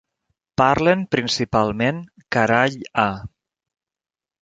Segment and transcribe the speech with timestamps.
[0.61, 2.01] Parlen principalment
[2.37, 3.09] karay-a.